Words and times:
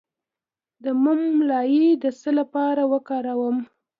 د 0.83 0.85
موم 1.03 1.23
لایی 1.49 1.87
د 2.03 2.05
څه 2.19 2.29
لپاره 2.39 2.81
وکاروم؟ 2.93 3.57